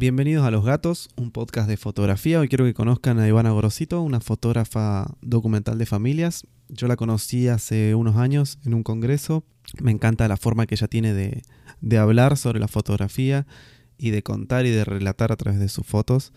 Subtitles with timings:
[0.00, 2.38] Bienvenidos a Los Gatos, un podcast de fotografía.
[2.38, 6.46] Hoy quiero que conozcan a Ivana Gorosito, una fotógrafa documental de familias.
[6.68, 9.42] Yo la conocí hace unos años en un congreso.
[9.82, 11.42] Me encanta la forma que ella tiene de,
[11.80, 13.48] de hablar sobre la fotografía
[13.96, 16.32] y de contar y de relatar a través de sus fotos.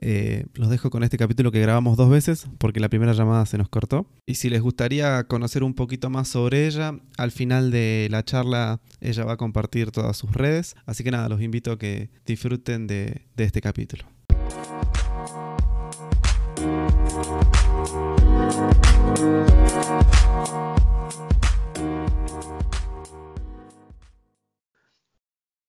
[0.00, 3.58] Eh, los dejo con este capítulo que grabamos dos veces porque la primera llamada se
[3.58, 4.06] nos cortó.
[4.26, 8.80] Y si les gustaría conocer un poquito más sobre ella, al final de la charla
[9.00, 10.76] ella va a compartir todas sus redes.
[10.84, 14.04] Así que nada, los invito a que disfruten de, de este capítulo.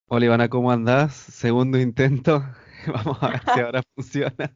[0.10, 1.14] Hola Ivana, ¿cómo andás?
[1.14, 2.44] Segundo intento.
[2.94, 4.56] Vamos a ver si ahora funciona.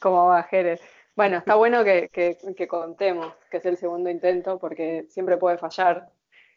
[0.00, 0.80] ¿Cómo va, Jerez?
[1.14, 2.38] Bueno, está bueno que,
[2.68, 6.12] contemos que es el segundo intento porque siempre puede fallar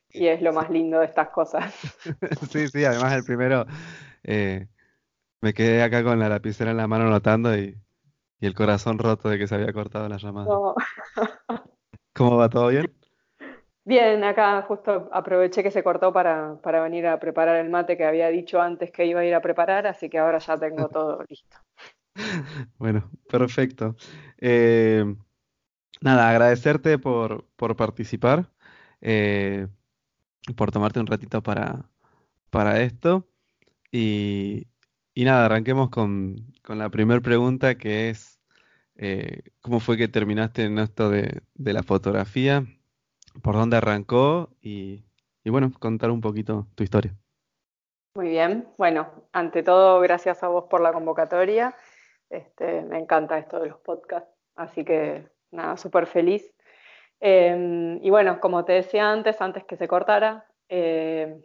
[0.10, 1.74] y es lo más lindo de estas cosas.
[2.52, 3.66] Sí, sí, además el primero
[4.24, 4.68] eh,
[5.42, 7.78] me quedé acá con la lapicera en la mano notando y,
[8.40, 10.48] el corazón roto de que se había cortado la llamada.
[12.14, 12.50] ¿Cómo va?
[12.50, 12.92] ¿Todo bien?
[13.84, 18.30] Bien, acá justo aproveché que se cortó para, venir a preparar el mate que había
[18.30, 21.58] dicho antes que iba a ir a preparar, así que ahora ya tengo todo listo.
[22.78, 23.96] Bueno, perfecto.
[24.38, 25.04] Eh,
[26.02, 28.52] nada, agradecerte por, participar,
[29.02, 29.68] eh,
[30.56, 31.90] por tomarte un ratito para,
[32.52, 33.28] para esto.
[33.92, 34.68] Y,
[35.16, 38.40] nada, arranquemos con, la primera pregunta que es,
[38.96, 42.66] eh, ¿cómo fue que terminaste en esto de, de la fotografía?
[43.42, 45.04] Por dónde arrancó y,
[45.46, 47.14] bueno, contar un poquito tu historia.
[48.16, 51.76] Muy bien, bueno, ante todo, gracias a vos por la convocatoria.
[52.30, 56.54] Este, me encanta esto de los podcasts, así que nada, súper feliz.
[57.20, 61.42] Em, y bueno, como te decía antes, antes que se cortara, em,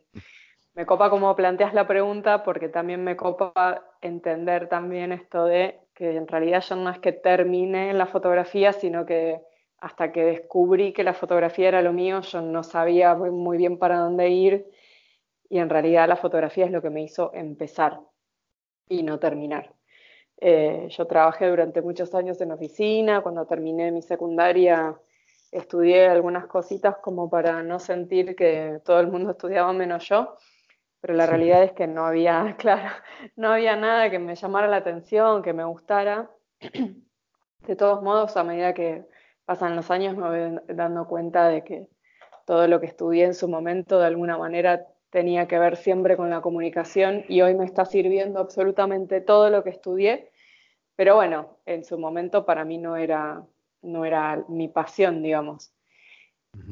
[0.75, 6.17] me copa como planteas la pregunta porque también me copa entender también esto de que
[6.17, 9.41] en realidad yo no es que termine la fotografía, sino que
[9.79, 13.99] hasta que descubrí que la fotografía era lo mío, yo no sabía muy bien para
[13.99, 14.71] dónde ir
[15.49, 18.01] y en realidad la fotografía es lo que me hizo empezar
[18.89, 19.75] y no terminar.
[20.39, 24.99] Eh, yo trabajé durante muchos años en oficina, cuando terminé mi secundaria
[25.51, 30.37] estudié algunas cositas como para no sentir que todo el mundo estudiaba menos yo,
[31.01, 32.91] pero la realidad es que no había, claro,
[33.37, 36.31] no había nada que me llamara la atención, que me gustara.
[37.67, 39.07] De todos modos, a medida que
[39.47, 41.89] pasan los años me voy dando cuenta de que
[42.45, 46.29] todo lo que estudié en su momento de alguna manera tenía que ver siempre con
[46.29, 50.31] la comunicación y hoy me está sirviendo absolutamente todo lo que estudié,
[50.97, 53.45] pero bueno, en su momento para mí no era,
[53.83, 55.73] no era mi pasión, digamos.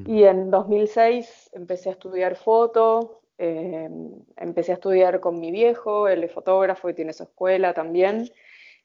[0.07, 3.89] Y en 2006 empecé a estudiar foto, eh,
[4.37, 8.31] empecé a estudiar con mi viejo, él es fotógrafo y tiene su escuela también,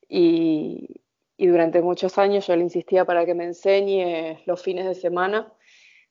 [0.10, 1.02] y,
[1.40, 5.54] y durante muchos años yo le insistía para que me enseñe los fines de semana,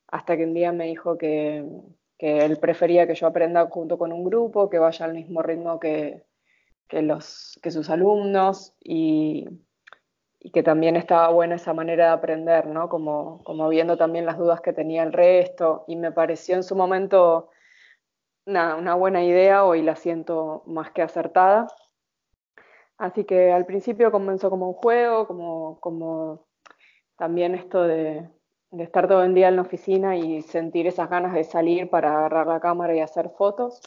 [0.07, 1.63] hasta que un día me dijo que,
[2.17, 6.25] él prefería que yo aprenda junto con un grupo, que vaya al mismo ritmo que,
[6.91, 9.47] los, que sus alumnos y,
[10.51, 12.89] que también estaba buena esa manera de aprender, ¿no?
[12.89, 16.75] Como, como viendo también las dudas que tenía el resto y me pareció en su
[16.75, 17.51] momento
[18.47, 21.67] una, una buena idea, hoy la siento más que acertada.
[22.99, 26.45] Así que al principio comenzó como un juego, como, como
[27.17, 28.29] también esto de,
[28.77, 32.47] estar todo el día en la oficina y sentir esas ganas de salir para agarrar
[32.47, 33.81] la cámara y hacer fotos.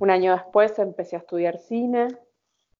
[0.00, 2.08] Un año después empecé a estudiar cine.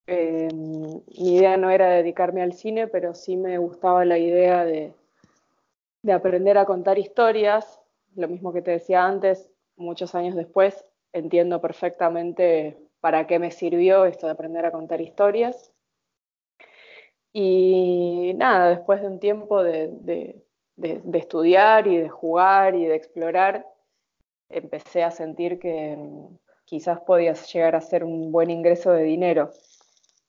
[0.07, 1.03] Eh, mi
[1.35, 4.95] idea no era dedicarme al cine, pero sí me gustaba la idea de,
[6.01, 7.83] de aprender a contar historias.
[8.17, 14.05] Lo mismo que te decía antes, muchos años después entiendo perfectamente para qué me sirvió
[14.05, 15.73] esto de aprender a contar historias.
[17.33, 20.43] Y nada, después de un tiempo de,
[21.13, 23.67] estudiar y de jugar y de explorar,
[24.49, 29.51] empecé a sentir que mm, quizás podía llegar a ser un buen ingreso de dinero.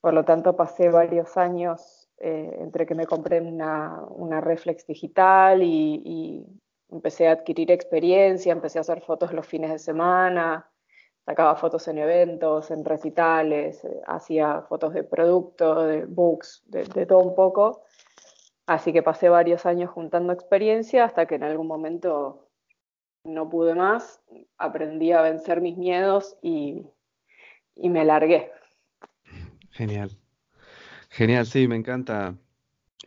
[0.02, 6.46] Por lo tanto, pasé varios años eh, entre que me compré una, reflex digital y,
[6.92, 10.70] empecé a adquirir experiencia, empecé a hacer fotos los fines de semana,
[11.30, 17.20] sacaba fotos en eventos, en recitales, eh, hacía fotos de productos, de books, de, todo
[17.20, 17.84] un poco.
[18.66, 22.48] Así que pasé varios años juntando experiencia hasta que en algún momento
[23.24, 24.22] no pude más,
[24.58, 26.88] aprendí a vencer mis miedos y,
[27.76, 28.52] me largué.
[29.70, 30.18] Genial.
[31.12, 32.34] Genial, sí, me encanta.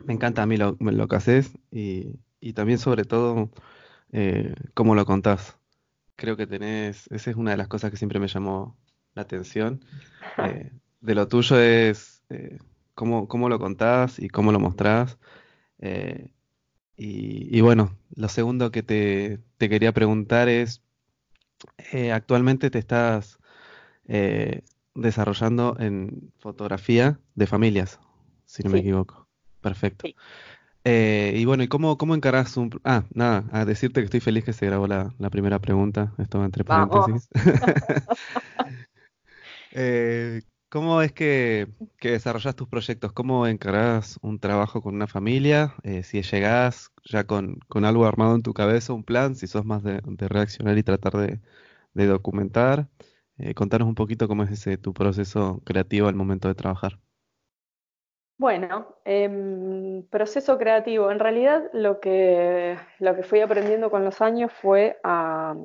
[0.05, 0.77] Me encanta a mí lo,
[1.09, 2.19] que haces y,
[2.53, 3.49] también sobre todo
[4.13, 5.59] eh, cómo lo contás
[6.15, 8.77] creo que tenés, esa es una de las cosas que siempre me llamó
[9.13, 9.83] la atención,
[10.37, 10.71] eh,
[11.01, 12.57] de lo tuyo es eh,
[12.95, 15.17] cómo, cómo, lo contás y cómo lo mostrás.
[15.79, 16.31] Eh,
[16.95, 20.81] y, bueno, lo segundo que te, te quería preguntar es,
[22.13, 23.39] actualmente te estás
[24.93, 27.99] desarrollando en fotografía de familias,
[28.45, 29.27] si no me equivoco.
[29.59, 30.07] Perfecto.
[30.85, 32.69] Y bueno, ¿y cómo, cómo encarás un...
[32.83, 36.63] Ah, nada, a decirte que estoy feliz que se grabó la, primera pregunta, esto entre
[36.63, 37.29] paréntesis.
[39.75, 40.43] Eh,
[40.73, 41.67] ¿Cómo es que,
[41.99, 43.11] que, desarrollas tus proyectos?
[43.13, 45.75] ¿Cómo encarás un trabajo con una familia?
[45.83, 49.83] Eh, si llegás ya con, algo armado en tu cabeza, un plan, si sos más
[49.83, 51.13] de, reaccionar y tratar
[51.93, 52.89] de, documentar.
[53.37, 56.99] Eh, contanos un poquito cómo es ese tu proceso creativo al momento de trabajar.
[58.43, 61.09] Bueno, em, proceso creativo.
[61.09, 65.55] En realidad lo que, lo que fui aprendiendo con los años fue a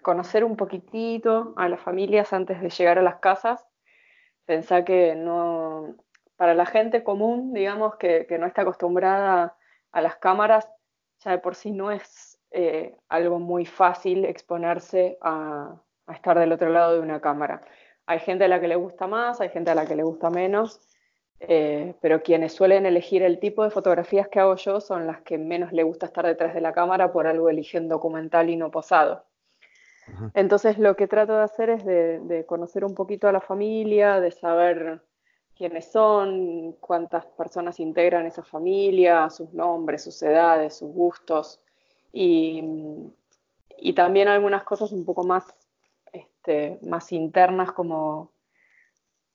[0.00, 3.66] conocer un poquitito a las familias antes de llegar a las casas.
[4.44, 5.96] Pensá que no,
[6.36, 9.56] para la gente común, digamos, que, no está acostumbrada
[9.90, 10.70] a las cámaras,
[11.24, 15.74] ya de por sí no es eh, algo muy fácil exponerse a,
[16.14, 17.62] estar del otro lado de una cámara.
[18.06, 20.30] Hay gente a la que le gusta más, hay gente a la que le gusta
[20.30, 20.80] menos,
[21.40, 25.38] eh, pero quienes suelen elegir el tipo de fotografías que hago yo son las que
[25.38, 29.24] menos le gusta estar detrás de la cámara, por algo eligen documental y no posado.
[30.34, 34.30] Entonces lo que trato de hacer es de, conocer un poquito a la familia, de
[34.30, 35.02] saber
[35.54, 41.60] quiénes son, cuántas personas integran esa familia, sus nombres, sus edades, sus gustos
[42.12, 42.64] y,
[43.94, 45.44] también algunas cosas un poco más,
[46.12, 48.32] este, más internas como,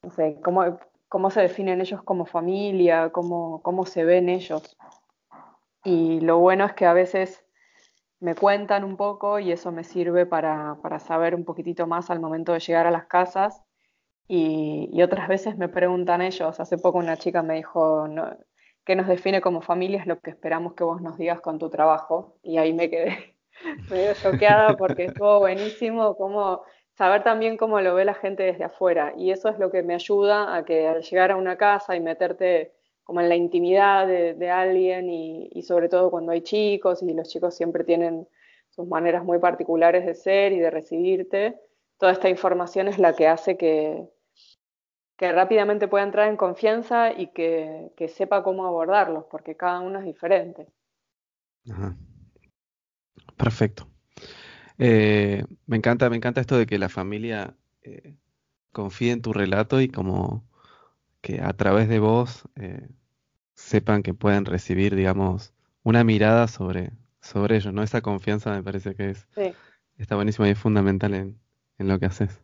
[0.01, 0.79] no sé, cómo,
[1.13, 4.75] cómo se definen ellos como familia, cómo, cómo se ven ellos.
[5.83, 7.45] Y lo bueno es que a veces
[8.19, 12.53] me cuentan un poco y eso me sirve para, saber un poquitito más al momento
[12.53, 13.61] de llegar a las casas.
[14.27, 18.35] Y, otras veces me preguntan ellos, hace poco una chica me dijo, no,
[18.83, 19.99] ¿qué nos define como familia?
[19.99, 22.39] Es lo que esperamos que vos nos digas con tu trabajo.
[22.41, 23.35] Y ahí me quedé
[23.91, 26.63] medio choqueada porque estuvo buenísimo como
[26.95, 29.13] saber también cómo lo ve la gente desde afuera.
[29.17, 31.99] Y eso es lo que me ayuda a que al llegar a una casa y
[31.99, 32.73] meterte
[33.03, 37.55] como en la intimidad de, alguien y, sobre todo cuando hay chicos y los chicos
[37.55, 38.27] siempre tienen
[38.69, 41.59] sus maneras muy particulares de ser y de recibirte,
[41.97, 44.07] toda esta información es la que hace que,
[45.17, 50.05] que rápidamente pueda entrar en confianza y que, sepa cómo abordarlos, porque cada uno es
[50.05, 50.67] diferente.
[53.37, 53.92] Perfecto.
[54.79, 58.15] Eh, me encanta, me encanta esto de que la familia eh,
[58.71, 60.43] confíe en tu relato y como
[61.21, 62.87] que a través de vos eh,
[63.53, 65.53] sepan que pueden recibir, digamos,
[65.83, 66.91] una mirada sobre,
[67.21, 67.83] sobre ellos, ¿no?
[67.83, 69.27] Esa confianza me parece que es
[69.97, 71.39] está buenísima y es fundamental en,
[71.77, 72.41] lo que haces.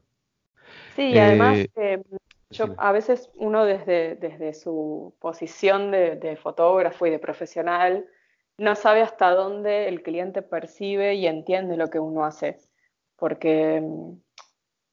[0.96, 2.04] Sí, y además eh,
[2.50, 8.06] yo a veces uno desde, desde su posición de, de, fotógrafo y de profesional
[8.60, 12.58] no sabe hasta dónde el cliente percibe y entiende lo que uno hace,
[13.16, 13.82] porque,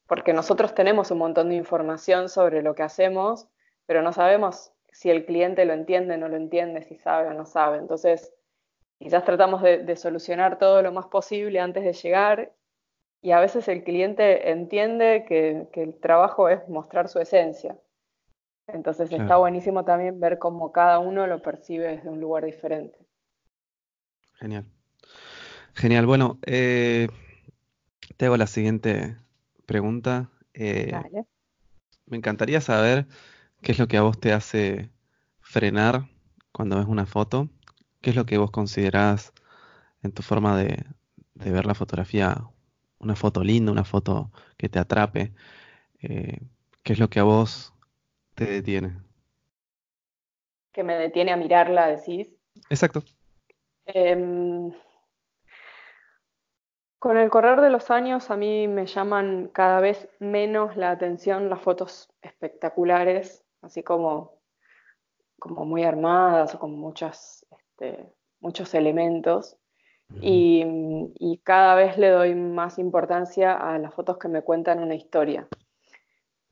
[0.06, 3.48] porque nosotros tenemos un montón de información sobre lo que hacemos,
[3.86, 7.44] pero no sabemos si el cliente lo entiende, no lo entiende, si sabe o no
[7.44, 7.78] sabe.
[7.78, 8.32] Entonces,
[8.98, 12.52] quizás tratamos de, solucionar todo lo más posible antes de llegar
[13.20, 17.76] y a veces el cliente entiende que, el trabajo es mostrar su esencia.
[18.68, 23.05] Entonces está buenísimo también ver cómo cada uno lo percibe desde un lugar diferente.
[24.38, 24.64] Genial.
[25.74, 26.06] Genial.
[26.06, 27.08] Bueno, eh,
[28.16, 29.16] te hago la siguiente
[29.66, 30.30] pregunta.
[30.54, 30.92] Eh,
[32.06, 33.06] me encantaría saber
[33.62, 34.90] ¿Qué es lo que a vos te hace
[35.40, 36.06] frenar
[36.52, 37.48] cuando ves una foto?
[38.00, 39.32] ¿Qué es lo que vos considerás
[40.02, 40.84] en tu forma de,
[41.34, 42.44] ver la fotografía
[42.98, 45.32] una foto linda, una foto que te atrape?
[46.00, 46.40] Eh,
[46.84, 47.72] ¿Qué es lo que a vos
[48.34, 48.98] te detiene?
[50.72, 52.28] Que me detiene a mirarla, decís.
[52.70, 53.02] Exacto.
[53.86, 54.72] Em,
[56.98, 61.48] con el correr de los años a mí me llaman cada vez menos la atención
[61.48, 64.40] las fotos espectaculares así como,
[65.38, 69.56] como muy armadas o con muchas, este, muchos elementos.
[70.20, 70.64] Y,
[71.18, 75.48] y, cada vez le doy más importancia a las fotos que me cuentan una historia.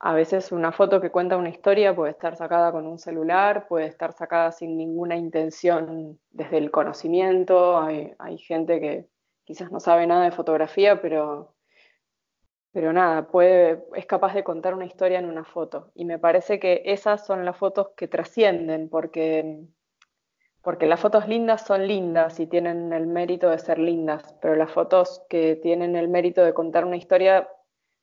[0.05, 3.87] A veces una foto que cuenta una historia puede estar sacada con un celular, puede
[3.87, 7.79] estar sacada sin ninguna intención desde el conocimiento.
[7.79, 9.07] Hay, gente que
[9.45, 11.55] quizás no sabe nada de fotografía, pero
[12.71, 15.91] pero nada, puede, es capaz de contar una historia en una foto.
[15.95, 19.63] Y me parece que esas son las fotos que trascienden, porque,
[20.61, 24.69] porque las fotos lindas son lindas y tienen el mérito de ser lindas, pero las
[24.69, 27.49] fotos que tienen el mérito de contar una historia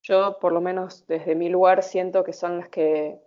[0.03, 3.19] yo por lo menos desde mi lugar siento que son las que,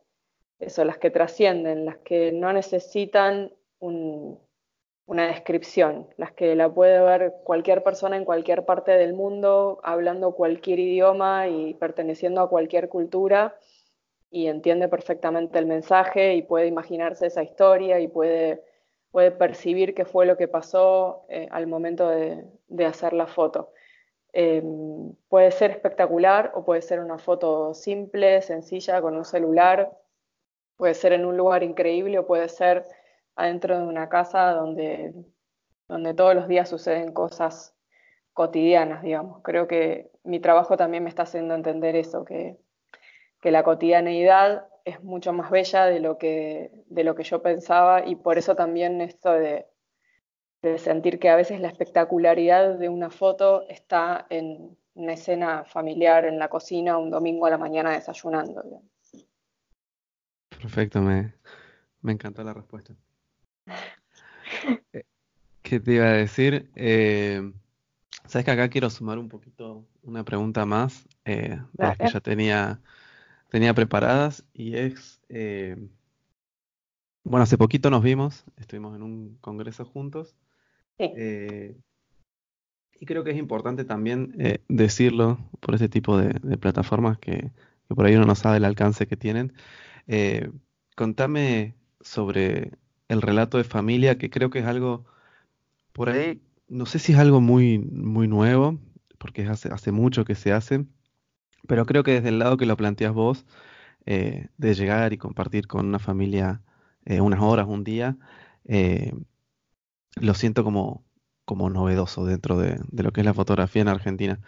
[0.60, 7.36] eso, las que trascienden, las que no necesitan una descripción, las que la puede ver
[7.44, 13.58] cualquier persona en cualquier parte del mundo, hablando cualquier idioma y perteneciendo a cualquier cultura
[14.36, 18.62] y entiende perfectamente el mensaje y puede imaginarse esa historia y puede,
[19.10, 23.72] puede percibir qué fue lo que pasó eh, al momento de, hacer la foto.
[24.38, 29.98] Em, puede ser espectacular o puede ser una foto simple, sencilla, con un celular,
[30.78, 32.86] puede ser en un lugar increíble o puede ser
[33.36, 35.14] adentro de una casa donde,
[35.88, 37.76] donde todos los días suceden cosas
[38.34, 39.42] cotidianas, digamos.
[39.44, 42.58] Creo que mi trabajo también me está haciendo entender eso, que
[43.46, 48.04] que la cotidianeidad es mucho más bella de lo que, de lo que yo pensaba
[48.04, 49.68] y por eso también esto de,
[50.78, 56.40] sentir que a veces la espectacularidad de una foto está en una escena familiar en
[56.40, 58.82] la cocina un domingo a la mañana desayunando.
[60.50, 61.34] Perfecto, me,
[62.02, 62.94] me encantó la respuesta.
[64.94, 65.04] Eh,
[65.62, 66.70] ¿Qué te iba a decir?
[66.76, 67.52] Eh,
[68.28, 72.82] Sabes que acá quiero sumar un poquito una pregunta más, eh, que ya tenía
[73.50, 75.78] tenía preparadas y es, eh,
[77.24, 80.36] bueno, hace poquito nos vimos, estuvimos en un congreso juntos.
[80.98, 81.76] Eh,
[83.00, 87.52] y creo que es importante también eh, decirlo por ese tipo de, plataformas que,
[87.88, 89.54] por ahí uno no sabe el alcance que tienen.
[90.96, 92.72] contame sobre
[93.10, 95.06] el relato de familia, que creo que es algo,
[95.94, 98.80] por ahí, no sé si es algo muy, muy nuevo,
[99.18, 100.86] porque hace, hace mucho que se hace,
[101.68, 103.46] pero creo que desde el lado que lo planteas vos,
[104.06, 106.62] eh, de llegar y compartir con una familia
[107.06, 108.18] eh, unas horas, un día,
[108.66, 109.14] eh,
[110.16, 111.04] lo siento como,
[111.46, 114.40] como novedoso dentro de, lo que es la fotografía en Argentina.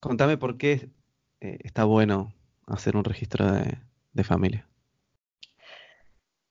[0.00, 0.90] contame por qué
[1.40, 2.32] está bueno
[2.66, 4.66] hacer un registro de, familia.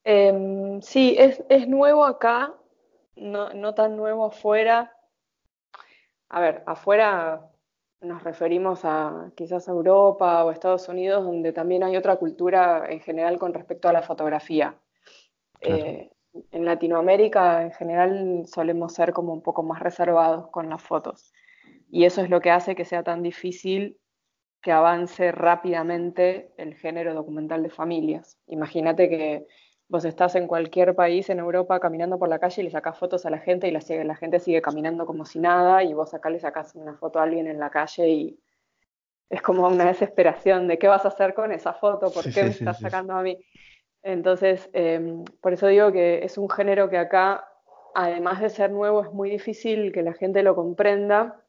[0.03, 2.53] Em, sí, es, es, nuevo acá,
[3.15, 4.93] no, no tan nuevo afuera.
[6.29, 7.51] A ver, afuera
[8.01, 12.99] nos referimos a quizás a Europa o Estados Unidos, donde también hay otra cultura en
[12.99, 14.75] general con respecto a la fotografía.
[15.61, 16.10] Eh,
[16.51, 21.33] en Latinoamérica en general solemos ser como un poco más reservados con las fotos.
[21.89, 23.97] Y eso es lo que hace que sea tan difícil
[24.61, 28.37] que avance rápidamente el género documental de familias.
[28.47, 29.47] Imagínate que
[29.91, 33.25] Vos estás en cualquier país en Europa caminando por la calle y le sacás fotos
[33.25, 36.29] a la gente y la, la gente sigue caminando como si nada y vos acá
[36.29, 38.39] le sacás una foto a alguien en la calle y
[39.29, 42.49] es como una desesperación de qué vas a hacer con esa foto, por qué me
[42.51, 43.37] estás sacando a mí.
[44.03, 47.47] Entonces, em, por eso digo que es un género que acá,
[47.93, 51.43] además de ser nuevo, es muy difícil que la gente lo comprenda,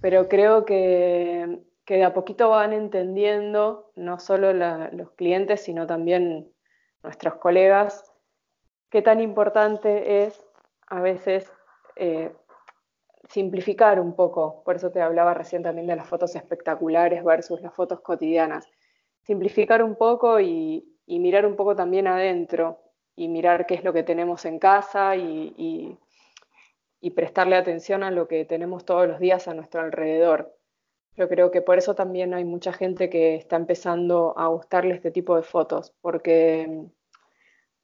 [0.00, 6.50] pero creo que, que de a poquito van entendiendo, no solo los clientes, sino también
[7.02, 8.12] nuestros colegas,
[8.90, 10.42] qué tan importante es
[10.86, 11.52] a veces
[11.96, 12.32] eh,
[13.28, 17.74] simplificar un poco, por eso te hablaba recién también de las fotos espectaculares versus las
[17.74, 18.66] fotos cotidianas,
[19.22, 22.80] simplificar un poco y, mirar un poco también adentro
[23.14, 25.98] y mirar qué es lo que tenemos en casa y,
[27.00, 30.56] y prestarle atención a lo que tenemos todos los días a nuestro alrededor.
[31.16, 35.10] Yo creo que por eso también hay mucha gente que está empezando a gustarle este
[35.10, 36.84] tipo de fotos, porque,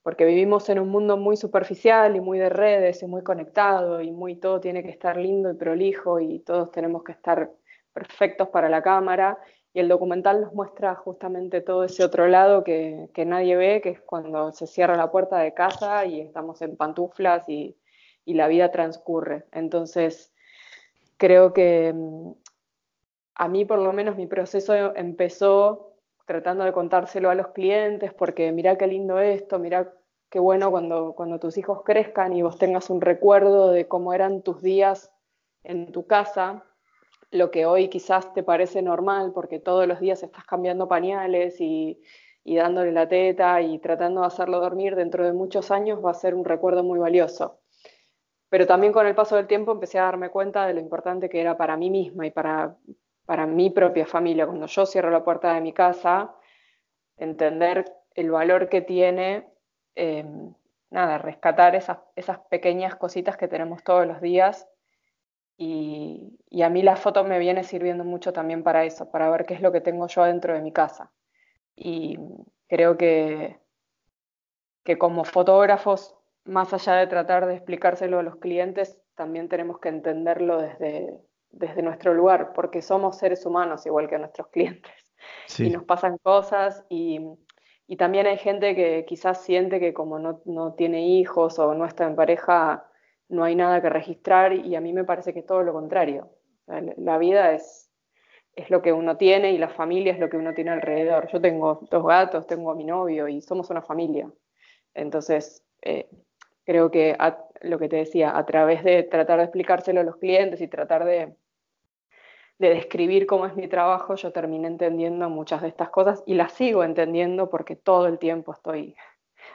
[0.03, 4.11] porque vivimos en un mundo muy superficial y muy de redes y muy conectado y
[4.11, 7.51] muy todo tiene que estar lindo y prolijo y todos tenemos que estar
[7.93, 9.39] perfectos para la cámara
[9.75, 13.91] y el documental nos muestra justamente todo ese otro lado que, que nadie ve, que
[13.91, 17.77] es cuando se cierra la puerta de casa y estamos en pantuflas y,
[18.25, 19.45] y la vida transcurre.
[19.53, 20.33] Entonces,
[21.17, 21.95] creo que
[23.35, 25.95] a mí por lo menos mi proceso empezó
[26.27, 29.93] tratando de contárselo a los clientes, porque mira qué lindo esto, mira
[30.31, 34.43] qué bueno cuando, cuando tus hijos crezcan y vos tengas un recuerdo de cómo eran
[34.43, 35.13] tus días
[35.65, 36.65] en tu casa,
[37.33, 42.01] lo que hoy quizás te parece normal porque todos los días estás cambiando pañales y,
[42.45, 46.35] dándole la teta y tratando de hacerlo dormir dentro de muchos años va a ser
[46.35, 47.59] un recuerdo muy valioso.
[48.51, 51.41] Pero también con el paso del tiempo empecé a darme cuenta de lo importante que
[51.41, 52.77] era para mí misma y para,
[53.25, 56.35] para mi propia familia, cuando yo cierro la puerta de mi casa,
[57.17, 59.49] entender el valor que tiene,
[59.95, 60.53] em,
[60.91, 64.69] nada, rescatar esas, esas, pequeñas cositas que tenemos todos los días.
[65.57, 69.45] Y, y, a mí la foto me viene sirviendo mucho también para eso, para ver
[69.47, 71.13] qué es lo que tengo yo dentro de mi casa.
[71.77, 72.19] Y
[72.69, 73.59] creo que,
[74.85, 79.89] que como fotógrafos, más allá de tratar de explicárselo a los clientes, también tenemos que
[79.89, 84.93] entenderlo desde, desde nuestro lugar, porque somos seres humanos igual que nuestros clientes.
[85.59, 87.21] Y nos pasan cosas y,
[87.87, 91.85] y, también hay gente que quizás siente que como no, no, tiene hijos o no
[91.85, 92.91] está en pareja,
[93.33, 96.29] no hay nada que registrar y a mí me parece que todo lo contrario.
[96.99, 97.91] La vida es,
[98.55, 101.29] es lo que uno tiene y la familia es lo que uno tiene alrededor.
[101.33, 104.31] Yo tengo dos gatos, tengo a mi novio y somos una familia.
[104.93, 106.11] Entonces, eh,
[106.67, 107.17] creo que
[107.63, 111.07] lo que te decía, a través de tratar de explicárselo a los clientes y tratar
[111.07, 111.35] de,
[112.59, 116.53] de describir cómo es mi trabajo, yo terminé entendiendo muchas de estas cosas y las
[116.53, 118.95] sigo entendiendo porque todo el tiempo estoy,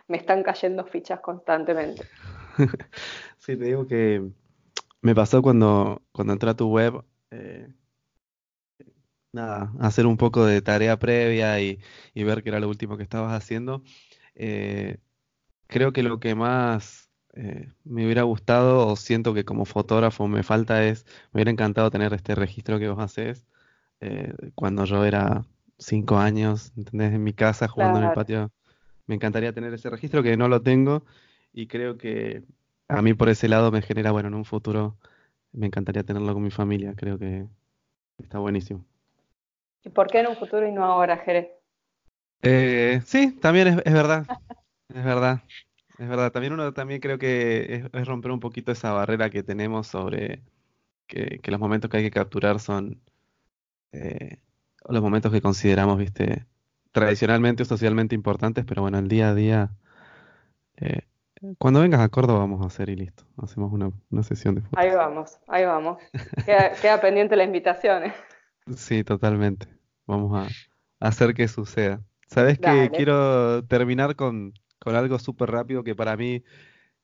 [0.08, 2.04] me están cayendo fichas constantemente.
[3.38, 4.30] Sí, te digo que
[5.02, 7.68] me pasó cuando, cuando entré a tu web, eh,
[9.32, 11.80] nada, hacer un poco de tarea previa y,
[12.16, 13.84] ver qué era lo último que estabas haciendo.
[14.36, 14.98] Eh,
[15.68, 20.44] creo que lo que más eh, me hubiera gustado o siento que como fotógrafo me
[20.44, 23.46] falta es, me hubiera encantado tener este registro que vos haces
[24.56, 25.46] cuando yo era
[25.80, 27.14] cinco años, ¿entendés?
[27.14, 28.52] En mi casa jugando en el patio.
[29.08, 31.04] Me encantaría tener ese registro que no lo tengo
[31.54, 32.44] y creo que
[32.88, 34.98] a mí por ese lado me genera, bueno, en un futuro
[35.52, 37.48] me encantaría tenerlo con mi familia, creo que
[38.18, 38.86] está buenísimo.
[39.84, 41.48] ¿Y por qué en un futuro y no ahora, Jerez?
[42.42, 44.26] Eh, sí, también es, es verdad.
[44.90, 45.44] Es verdad,
[45.98, 46.32] es verdad.
[46.32, 50.42] También uno también creo que es, romper un poquito esa barrera que tenemos sobre
[51.08, 53.02] que, los momentos que hay que capturar son
[53.92, 54.38] eh,
[54.88, 56.46] los momentos que consideramos, viste,
[56.92, 59.72] tradicionalmente o socialmente importantes, pero bueno, el día a día.
[60.78, 61.02] Eh,
[61.58, 63.24] cuando vengas a Córdoba vamos a hacer y listo.
[63.38, 63.92] Hacemos una,
[64.24, 64.80] sesión de fotos.
[64.80, 65.98] Ahí vamos, ahí vamos.
[66.82, 68.06] Queda, pendiente la invitación.
[68.06, 68.14] ¿eh?
[68.76, 69.68] Sí, totalmente.
[70.06, 72.02] Vamos a, hacer que suceda.
[72.28, 76.44] Sabes que quiero terminar con, con algo súper rápido que para mí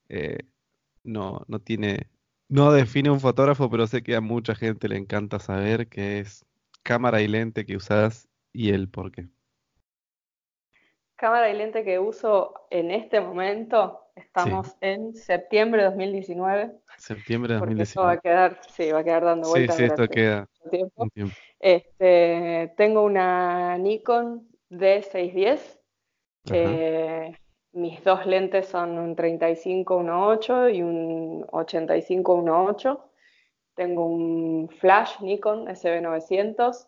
[0.10, 0.40] eh,
[1.04, 2.08] no, no tiene,
[2.50, 6.46] no define un fotógrafo, pero sé que a mucha gente le encanta saber que es
[6.82, 9.28] cámara y lente que usas y el por qué.
[11.16, 16.72] Cámara y lente que uso en este momento, estamos en septiembre de 2019.
[16.98, 18.08] Septiembre de 2019.
[18.08, 19.76] va a quedar, sí, va a quedar dando vueltas.
[19.76, 21.08] Sí, sí, esto queda tiempo.
[21.60, 25.80] Este, tengo una Nikon D610.
[26.52, 27.38] Eh,
[27.74, 33.00] mis dos lentes son un 35-1.8 y un 85-1.8.
[33.76, 36.88] Tengo un flash Nikon SB900.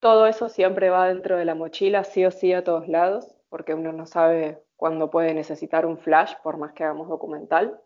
[0.00, 3.74] Todo eso siempre va dentro de la mochila, sí o sí a todos lados, porque
[3.74, 7.78] uno no sabe cuándo puede necesitar un flash, por más que hagamos documental.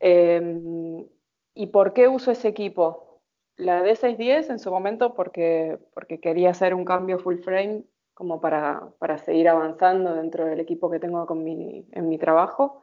[0.00, 1.06] Em,
[1.54, 3.20] ¿Y por qué uso ese equipo?
[3.56, 8.94] La D610 en su momento porque, porque quería hacer un cambio full frame como para,
[8.98, 12.82] para, seguir avanzando dentro del equipo que tengo con mi, en mi trabajo.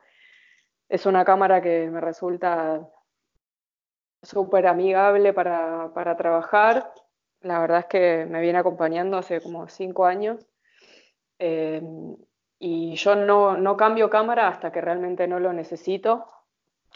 [0.88, 2.88] Es una cámara que me resulta
[4.22, 6.94] súper amigable para, para, trabajar.
[7.40, 10.48] La verdad es que me viene acompañando hace como cinco años.
[11.40, 11.82] Eh,
[12.64, 16.28] y yo no, no cambio cámara hasta que realmente no lo necesito.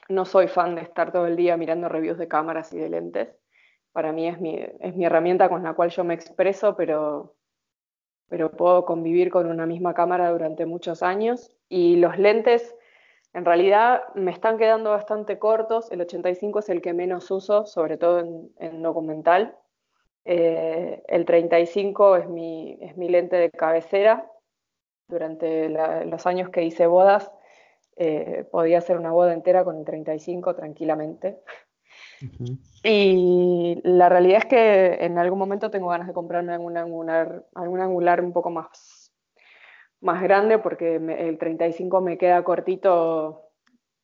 [0.10, 3.36] No soy fan de estar todo el día mirando reviews de cámaras y de lentes.
[3.92, 7.36] Para mí es mi, es mi herramienta con la cual yo me expreso, pero
[8.30, 11.52] pero puedo convivir con una misma cámara durante muchos años.
[11.68, 12.76] Y los lentes,
[13.34, 15.92] en realidad, me están quedando bastante cortos.
[15.92, 19.58] El 85 es el que menos uso, sobre todo en, documental.
[20.26, 24.30] Eh, el 35 es mi, es mi lente de cabecera.
[25.08, 25.70] Durante
[26.06, 27.32] los años que hice bodas,
[27.96, 31.40] eh, podía hacer una boda entera con el 35 tranquilamente.
[32.84, 37.82] Y la realidad es que en algún momento tengo ganas de comprarme algún angular, algún
[37.82, 39.12] angular un poco más,
[40.02, 43.50] más grande porque el 35 me queda cortito,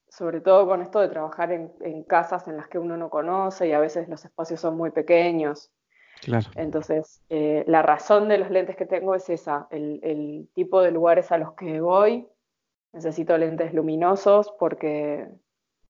[0.10, 3.72] sobre todo con esto de trabajar en, casas en las que uno no conoce y
[3.72, 5.72] a veces los espacios son muy pequeños.
[6.22, 6.50] Claro.
[6.56, 10.92] Entonces, eh, la razón de los lentes que tengo es esa, el, el tipo de
[10.92, 12.28] lugares a los que voy.
[12.94, 15.30] Necesito lentes luminosos porque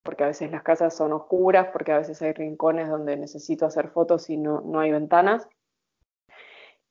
[0.03, 3.89] porque a veces las casas son oscuras, porque a veces hay rincones donde necesito hacer
[3.89, 5.47] fotos y no, no hay ventanas.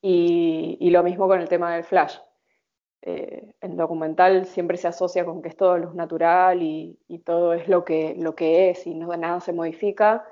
[0.00, 2.16] Y, y, lo mismo con el tema del flash.
[3.02, 7.52] Eh, el documental siempre se asocia con que es todo luz natural y, y, todo
[7.52, 10.24] es lo que, lo que es y no, nada se modifica,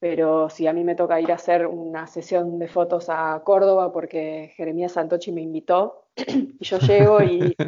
[0.00, 3.92] pero si a mí me toca ir a hacer una sesión de fotos a Córdoba
[3.92, 7.56] porque Jeremías Santochi me invitó y yo llego y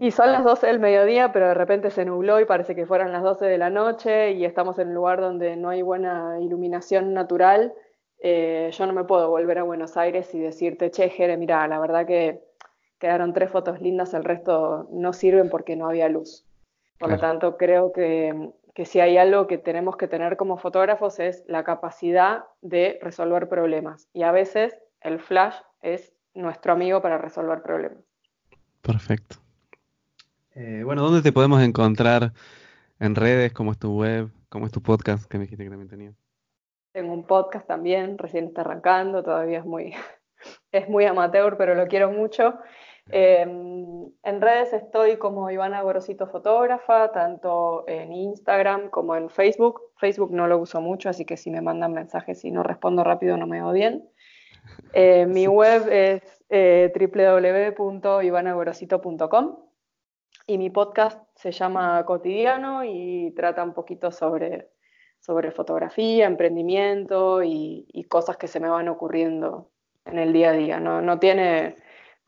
[0.00, 3.10] Y son las 12 del mediodía, pero de repente se nubló y parece que fueran
[3.10, 7.14] las 12 de la noche y estamos en un lugar donde no hay buena iluminación
[7.14, 7.74] natural.
[8.20, 11.80] Eh, yo no me puedo volver a Buenos Aires y decirte, che, Jere, mira, la
[11.80, 12.44] verdad que
[13.00, 16.44] quedaron tres fotos lindas, el resto no sirven porque no había luz.
[16.98, 21.18] Por lo tanto, creo que, que si hay algo que tenemos que tener como fotógrafos
[21.18, 24.06] es la capacidad de resolver problemas.
[24.12, 27.98] Y a veces el flash es nuestro amigo para resolver problemas.
[28.80, 29.38] Perfecto.
[30.54, 32.32] Eh, bueno, ¿dónde te podemos encontrar
[33.00, 33.52] en redes?
[33.52, 34.30] ¿Cómo es tu web?
[34.48, 36.12] ¿Cómo es tu podcast que me dijiste que también tenía?
[36.92, 39.92] Tengo un podcast también, recién está arrancando, todavía es muy,
[40.70, 42.54] es muy amateur, pero lo quiero mucho.
[43.10, 49.80] Em, en redes estoy como Ivana Gorosito Fotógrafa, tanto en Instagram como en Facebook.
[49.96, 53.36] Facebook no lo uso mucho, así que si me mandan mensajes y no respondo rápido
[53.36, 54.08] no me odien.
[54.92, 59.56] Eh, mi web es eh, www.ivanagorosito.com
[60.46, 64.68] y mi podcast se llama Cotidiano y trata un poquito sobre,
[65.20, 69.70] sobre fotografía, emprendimiento y, y cosas que se me van ocurriendo
[70.04, 70.80] en el día a día.
[70.80, 71.76] No, no tiene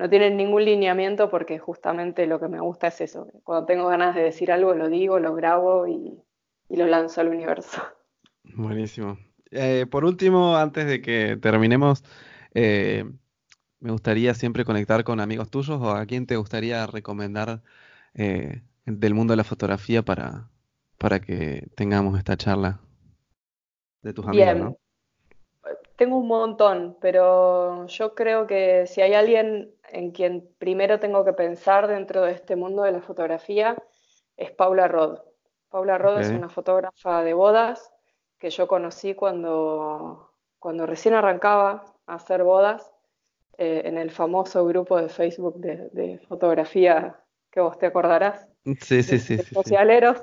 [0.00, 3.28] no tienen ningún lineamiento porque justamente lo que me gusta es eso.
[3.44, 6.18] Cuando tengo ganas de decir algo, lo digo, lo grabo y,
[6.70, 7.82] lo lanzo al universo.
[8.44, 9.18] Buenísimo.
[9.50, 12.02] Eh, por último, antes de que terminemos,
[12.54, 13.04] eh,
[13.80, 17.60] me gustaría siempre conectar con amigos tuyos o a quién te gustaría recomendar
[18.14, 20.48] eh, del mundo de la fotografía para,
[20.96, 22.80] para que tengamos esta charla
[24.00, 24.78] de tus amigos, ¿no?
[26.00, 31.32] Tengo un montón, pero yo creo que si hay alguien en quien primero tengo que
[31.32, 33.76] pensar dentro de este mundo de la fotografía,
[34.36, 35.18] es Paula Rod.
[35.68, 37.92] Paula Rod es una fotógrafa de bodas
[38.38, 42.90] que yo conocí cuando, cuando recién arrancaba a hacer bodas
[43.58, 48.48] eh, en el famoso grupo de Facebook de, fotografía que vos te acordarás.
[48.80, 49.38] Sí, sí, sí.
[49.38, 50.22] socialeros.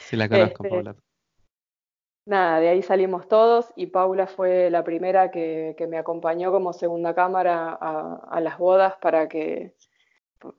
[0.00, 0.96] Sí, la conozco, este, Paula
[2.24, 7.14] nada, de ahí salimos todos y Paula fue la primera que, me acompañó como segunda
[7.14, 9.74] cámara a, las bodas para que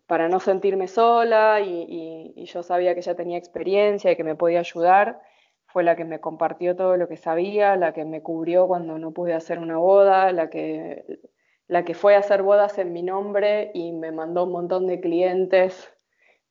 [0.07, 4.59] para no sentirme sola y, yo sabía que ella tenía experiencia y que me podía
[4.59, 5.21] ayudar.
[5.67, 9.11] Fue la que me compartió todo lo que sabía, la que me cubrió cuando no
[9.11, 11.05] pude hacer una boda, la que,
[11.67, 14.99] la que fue a hacer bodas en mi nombre y me mandó un montón de
[14.99, 15.91] clientes.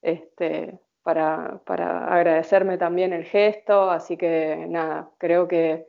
[0.03, 5.87] Este, para, agradecerme también el gesto, así que nada, creo que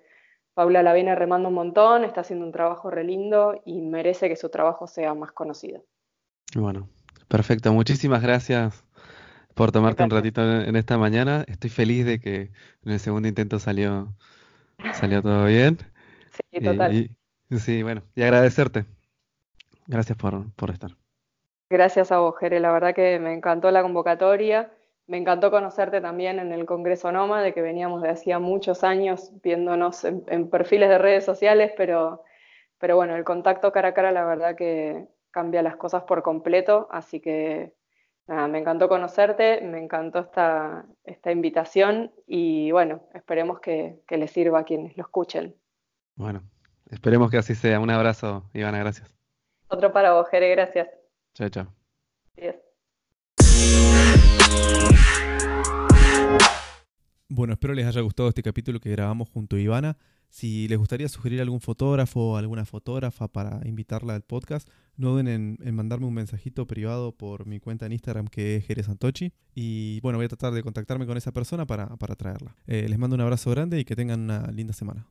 [0.53, 4.35] Paula la viene remando un montón, está haciendo un trabajo re lindo y merece que
[4.35, 5.83] su trabajo sea más conocido.
[6.55, 6.89] Bueno,
[7.27, 8.83] perfecto, muchísimas gracias
[9.53, 11.43] por tomarte un ratito en esta mañana.
[11.47, 12.51] Estoy feliz de que
[12.85, 14.13] en el segundo intento salió,
[14.93, 15.77] salió todo bien.
[16.51, 17.09] Sí, total.
[17.51, 18.85] sí, bueno, y agradecerte.
[19.85, 20.91] Gracias por, por estar.
[21.69, 22.59] Gracias a vos, Jere.
[22.59, 24.71] La verdad que me encantó la convocatoria
[25.07, 29.31] me encantó conocerte también en el Congreso Noma, de que veníamos de hacía muchos años
[29.41, 32.23] viéndonos en, perfiles de redes sociales, pero,
[32.77, 36.87] pero bueno, el contacto cara a cara la verdad que cambia las cosas por completo,
[36.91, 37.73] así que
[38.27, 44.31] nada, me encantó conocerte, me encantó esta, esta invitación y bueno, esperemos que, que les
[44.31, 45.55] sirva a quienes lo escuchen.
[46.15, 46.43] Bueno,
[46.91, 47.79] esperemos que así sea.
[47.79, 49.13] Un abrazo, Ivana, gracias.
[49.67, 50.87] Otro para vos, Jere, gracias.
[51.33, 51.67] Chao, chao.
[57.35, 59.97] Bueno, espero les haya gustado este capítulo que grabamos junto a Ivana.
[60.29, 65.57] Si les gustaría sugerir algún fotógrafo o alguna fotógrafa para invitarla al podcast, no duden
[65.59, 69.33] en, mandarme un mensajito privado por mi cuenta en Instagram que es Jerez Antochi.
[69.55, 72.55] Y bueno, voy a tratar de contactarme con esa persona para, traerla.
[72.67, 75.07] Eh, les mando un abrazo grande y que tengan una linda semana.